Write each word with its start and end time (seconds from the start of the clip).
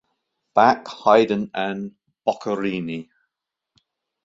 Bach, 0.55 0.87
Haydn 1.05 1.51
and 1.53 1.93
Boccherini. 2.27 3.07